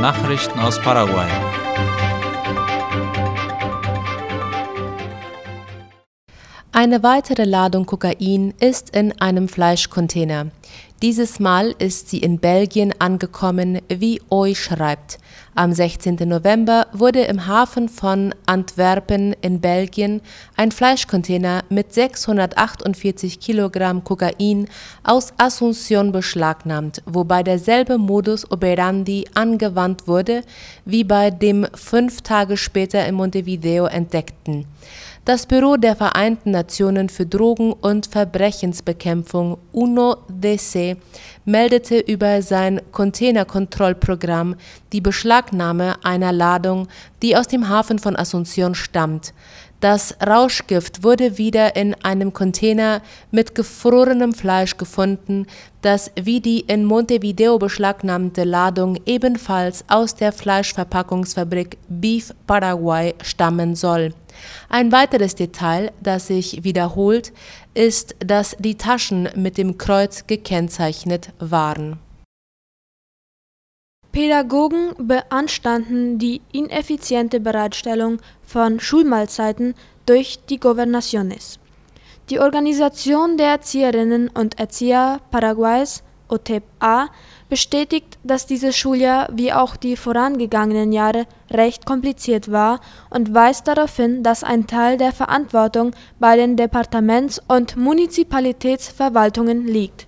[0.00, 1.28] Nachrichten aus Paraguay.
[6.72, 10.48] Eine weitere Ladung Kokain ist in einem Fleischcontainer.
[11.04, 15.18] Dieses Mal ist sie in Belgien angekommen, wie OI schreibt.
[15.54, 16.14] Am 16.
[16.26, 20.22] November wurde im Hafen von Antwerpen in Belgien
[20.56, 24.66] ein Fleischcontainer mit 648 Kilogramm Kokain
[25.02, 30.40] aus Asunción beschlagnahmt, wobei derselbe Modus operandi angewandt wurde
[30.86, 34.64] wie bei dem fünf Tage später in Montevideo entdeckten.
[35.24, 40.98] Das Büro der Vereinten Nationen für Drogen- und Verbrechensbekämpfung UNO-DC
[41.46, 44.56] meldete über sein Containerkontrollprogramm
[44.92, 46.88] die Beschlagnahme einer Ladung,
[47.22, 49.32] die aus dem Hafen von Asunción stammt.
[49.80, 53.00] Das Rauschgift wurde wieder in einem Container
[53.30, 55.46] mit gefrorenem Fleisch gefunden,
[55.80, 64.12] das wie die in Montevideo beschlagnahmte Ladung ebenfalls aus der Fleischverpackungsfabrik Beef Paraguay stammen soll.
[64.68, 67.32] Ein weiteres Detail, das sich wiederholt,
[67.74, 71.98] ist, dass die Taschen mit dem Kreuz gekennzeichnet waren.
[74.12, 79.74] Pädagogen beanstanden die ineffiziente Bereitstellung von Schulmahlzeiten
[80.06, 81.58] durch die Gobernaciones.
[82.30, 87.08] Die Organisation der Erzieherinnen und Erzieher Paraguays, OTEP-A,
[87.48, 92.80] bestätigt, dass dieses Schuljahr wie auch die vorangegangenen Jahre recht kompliziert war
[93.10, 100.06] und weist darauf hin, dass ein Teil der Verantwortung bei den Departements- und Munizipalitätsverwaltungen liegt.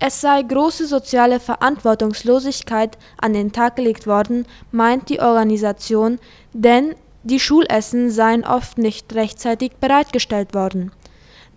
[0.00, 6.20] Es sei große soziale Verantwortungslosigkeit an den Tag gelegt worden, meint die Organisation,
[6.52, 10.92] denn die Schulessen seien oft nicht rechtzeitig bereitgestellt worden.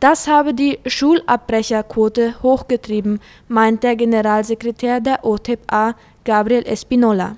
[0.02, 5.94] Das habe die Schulabbrecherquote hochgetrieben, meint der Generalsekretär der OTEP-A,
[6.26, 7.38] Gabriel Espinola.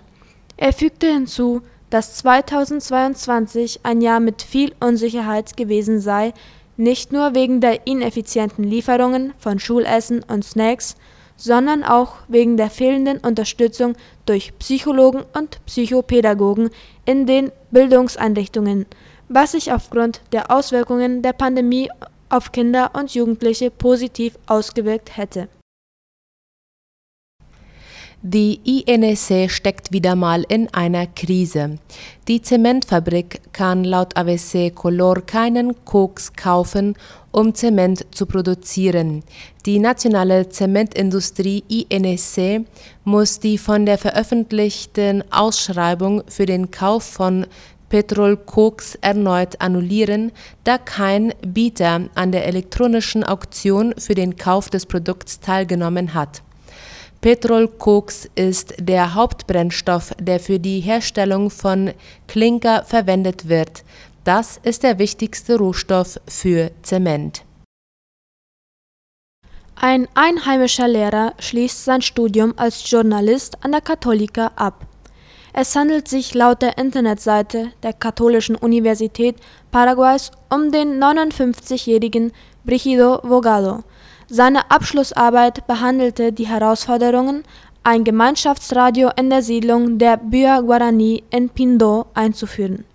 [0.55, 6.33] Er fügte hinzu, dass 2022 ein Jahr mit viel Unsicherheit gewesen sei,
[6.77, 10.95] nicht nur wegen der ineffizienten Lieferungen von Schulessen und Snacks,
[11.35, 16.69] sondern auch wegen der fehlenden Unterstützung durch Psychologen und Psychopädagogen
[17.03, 18.85] in den Bildungseinrichtungen,
[19.27, 21.89] was sich aufgrund der Auswirkungen der Pandemie
[22.33, 25.47] auf Kinder und Jugendliche positiv ausgewirkt hätte.
[28.25, 31.77] Die INEC steckt wieder mal in einer Krise.
[32.29, 36.95] Die Zementfabrik kann laut AVC Color keinen Koks kaufen,
[37.33, 39.23] um Zement zu produzieren.
[39.65, 42.65] Die nationale Zementindustrie INEC
[43.03, 47.45] muss die von der veröffentlichten Ausschreibung für den Kauf von
[47.93, 50.31] Petrol Koks erneut annullieren,
[50.63, 56.41] da kein Bieter an der elektronischen Auktion für den Kauf des Produkts teilgenommen hat.
[57.21, 61.91] Petrol Koks ist der Hauptbrennstoff, der für die Herstellung von
[62.27, 63.83] Klinker verwendet wird.
[64.23, 67.43] Das ist der wichtigste Rohstoff für Zement.
[69.75, 74.87] Ein einheimischer Lehrer schließt sein Studium als Journalist an der Katholika ab.
[75.55, 79.35] Es handelt sich laut der Internetseite der Katholischen Universität
[79.69, 82.31] Paraguays um den 59-jährigen
[82.65, 83.83] Brigido Vogado.
[84.27, 87.43] Seine Abschlussarbeit behandelte die Herausforderungen,
[87.83, 92.85] ein Gemeinschaftsradio in der Siedlung der Bua Guarani in Pindo einzuführen.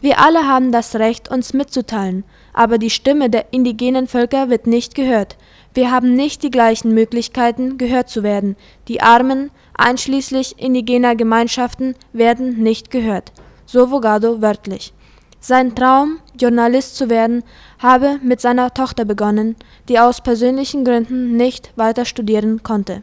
[0.00, 4.94] Wir alle haben das Recht, uns mitzuteilen, aber die Stimme der indigenen Völker wird nicht
[4.94, 5.36] gehört.
[5.74, 8.56] Wir haben nicht die gleichen Möglichkeiten, gehört zu werden.
[8.86, 13.32] Die Armen, einschließlich indigener Gemeinschaften, werden nicht gehört.
[13.64, 14.92] So Vogado wörtlich.
[15.40, 17.44] Sein Traum, Journalist zu werden,
[17.78, 19.56] habe mit seiner Tochter begonnen,
[19.88, 23.02] die aus persönlichen Gründen nicht weiter studieren konnte.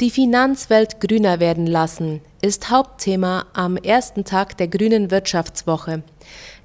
[0.00, 6.02] Die Finanzwelt grüner werden lassen ist Hauptthema am ersten Tag der Grünen Wirtschaftswoche.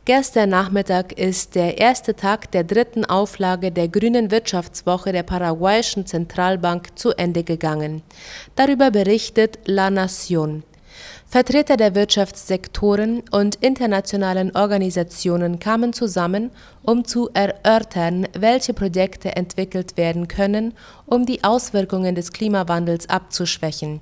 [0.07, 6.97] Gestern Nachmittag ist der erste Tag der dritten Auflage der Grünen Wirtschaftswoche der paraguayischen Zentralbank
[6.97, 8.03] zu Ende gegangen.
[8.55, 10.63] Darüber berichtet La Nación.
[11.29, 16.51] Vertreter der Wirtschaftssektoren und internationalen Organisationen kamen zusammen,
[16.83, 20.73] um zu erörtern, welche Projekte entwickelt werden können,
[21.07, 24.01] um die Auswirkungen des Klimawandels abzuschwächen.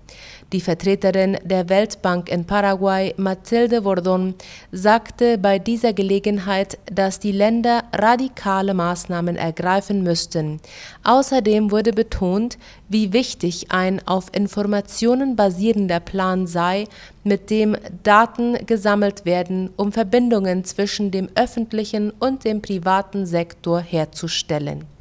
[0.51, 4.33] Die Vertreterin der Weltbank in Paraguay, Mathilde Bordon,
[4.71, 10.59] sagte bei dieser Gelegenheit, dass die Länder radikale Maßnahmen ergreifen müssten.
[11.03, 12.57] Außerdem wurde betont,
[12.89, 16.85] wie wichtig ein auf Informationen basierender Plan sei,
[17.23, 24.94] mit dem Daten gesammelt werden, um Verbindungen zwischen dem öffentlichen und dem privaten Sektor herzustellen.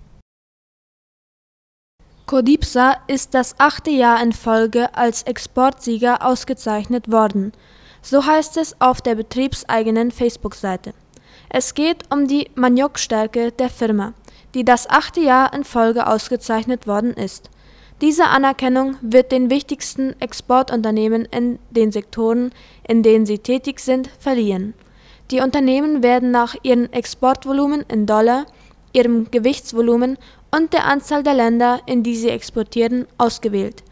[2.27, 7.53] Codipsa ist das achte Jahr in Folge als Exportsieger ausgezeichnet worden,
[8.01, 10.95] so heißt es auf der betriebseigenen Facebook-Seite.
[11.51, 14.15] Es geht um die Maniokstärke der Firma,
[14.55, 17.51] die das achte Jahr in Folge ausgezeichnet worden ist.
[18.01, 22.53] Diese Anerkennung wird den wichtigsten Exportunternehmen in den Sektoren,
[22.89, 24.73] in denen sie tätig sind, verliehen.
[25.31, 28.47] Die Unternehmen werden nach ihrem Exportvolumen in Dollar,
[28.95, 30.17] ihrem Gewichtsvolumen
[30.55, 33.83] und der Anzahl der Länder, in die sie exportieren, ausgewählt.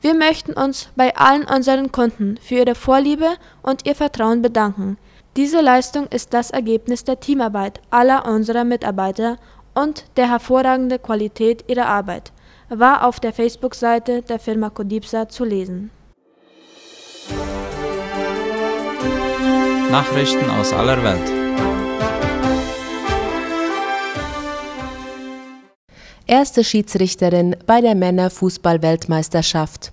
[0.00, 3.28] Wir möchten uns bei allen unseren Kunden für ihre Vorliebe
[3.62, 4.96] und ihr Vertrauen bedanken.
[5.36, 9.36] Diese Leistung ist das Ergebnis der Teamarbeit aller unserer Mitarbeiter
[9.74, 12.32] und der hervorragenden Qualität ihrer Arbeit,
[12.68, 15.90] war auf der Facebook-Seite der Firma Codipsa zu lesen.
[19.90, 21.37] Nachrichten aus aller Welt.
[26.28, 29.90] Erste Schiedsrichterin bei der Männerfußball-Weltmeisterschaft.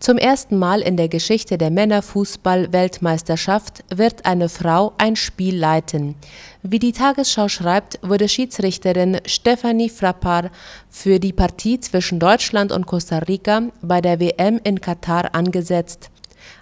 [0.00, 6.14] Zum ersten Mal in der Geschichte der Männerfußball-Weltmeisterschaft wird eine Frau ein Spiel leiten.
[6.62, 10.52] Wie die Tagesschau schreibt, wurde Schiedsrichterin Stephanie Frappard
[10.90, 16.10] für die Partie zwischen Deutschland und Costa Rica bei der WM in Katar angesetzt.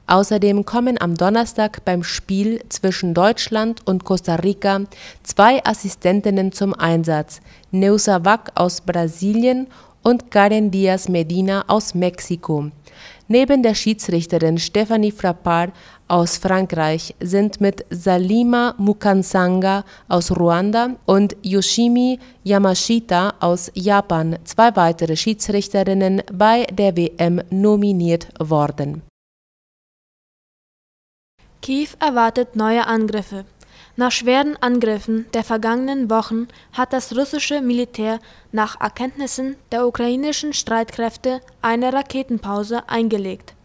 [0.06, 4.80] Außerdem kommen am Donnerstag beim Spiel zwischen Deutschland und Costa Rica
[5.22, 7.40] zwei Assistentinnen zum Einsatz,
[7.70, 9.66] Neusa Wack aus Brasilien
[10.06, 12.70] und Karen Diaz Medina aus Mexiko.
[13.26, 15.72] Neben der Schiedsrichterin Stephanie Frappard
[16.06, 25.16] aus Frankreich sind mit Salima Mukansanga aus Ruanda und Yoshimi Yamashita aus Japan zwei weitere
[25.16, 29.02] Schiedsrichterinnen bei der WM nominiert worden
[31.66, 33.44] Kiew erwartet neue Angriffe.
[33.96, 38.20] Nach schweren Angriffen der vergangenen Wochen hat das russische Militär
[38.52, 43.56] nach Erkenntnissen der ukrainischen Streitkräfte eine Raketenpause eingelegt.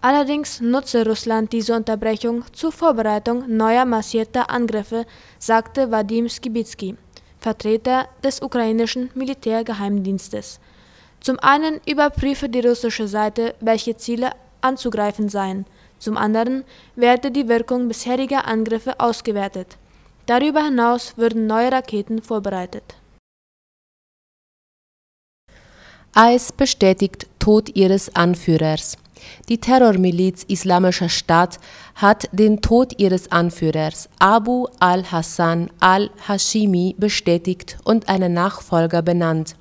[0.00, 5.06] Allerdings nutze Russland diese Unterbrechung zur Vorbereitung neuer massierter Angriffe,
[5.38, 6.96] sagte Wadim Skibitsky,
[7.38, 10.58] Vertreter des ukrainischen Militärgeheimdienstes.
[11.20, 15.66] Zum einen überprüfe die russische Seite, welche Ziele anzugreifen seien.
[15.98, 16.64] Zum anderen
[16.96, 19.76] werde die Wirkung bisheriger Angriffe ausgewertet.
[20.26, 22.84] Darüber hinaus würden neue Raketen vorbereitet.
[26.16, 28.96] IS bestätigt Tod ihres Anführers.
[29.48, 31.58] Die Terrormiliz Islamischer Staat
[31.94, 39.56] hat den Tod ihres Anführers Abu al-Hassan al-Hashimi bestätigt und einen Nachfolger benannt.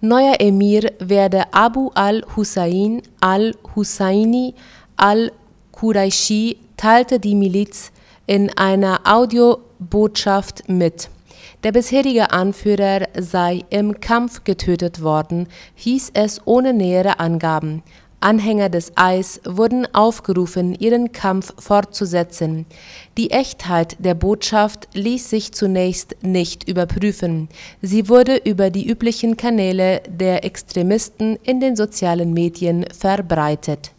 [0.00, 4.54] Neuer Emir werde Abu al-Hussein al-Husseini
[4.96, 5.32] al
[5.78, 7.92] Quraishi teilte die Miliz
[8.26, 11.10] in einer Audiobotschaft mit.
[11.64, 17.82] Der bisherige Anführer sei im Kampf getötet worden, hieß es ohne nähere Angaben.
[18.20, 22.64] Anhänger des Eis wurden aufgerufen, ihren Kampf fortzusetzen.
[23.18, 27.48] Die Echtheit der Botschaft ließ sich zunächst nicht überprüfen.
[27.82, 33.92] Sie wurde über die üblichen Kanäle der Extremisten in den sozialen Medien verbreitet.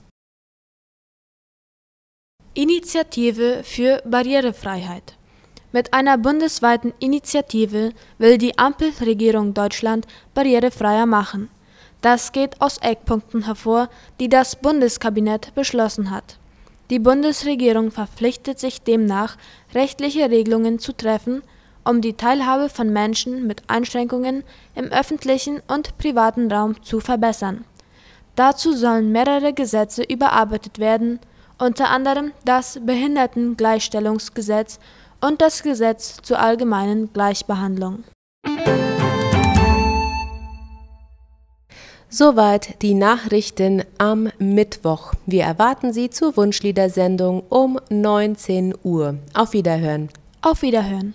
[2.58, 5.14] Initiative für Barrierefreiheit.
[5.72, 11.52] Mit einer bundesweiten Initiative will die Ampelregierung Deutschland barrierefreier machen.
[12.02, 13.90] Das geht aus Eckpunkten hervor,
[14.20, 16.40] die das Bundeskabinett beschlossen hat.
[16.90, 19.38] Die Bundesregierung verpflichtet sich demnach,
[19.76, 21.44] rechtliche Regelungen zu treffen,
[21.84, 27.66] um die Teilhabe von Menschen mit Einschränkungen im öffentlichen und privaten Raum zu verbessern.
[28.36, 31.20] Dazu sollen mehrere Gesetze überarbeitet werden,
[31.58, 34.80] unter anderem das Behindertengleichstellungsgesetz
[35.22, 38.04] und das Gesetz zur allgemeinen Gleichbehandlung.
[42.10, 45.14] Soweit die Nachrichten am Mittwoch.
[45.26, 49.18] Wir erwarten Sie zur Wunschliedersendung um 19 Uhr.
[49.34, 50.10] Auf Wiederhören.
[50.42, 51.14] Auf Wiederhören.